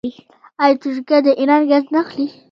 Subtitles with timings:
[0.63, 2.25] آیا ترکیه د ایران ګاز نه اخلي؟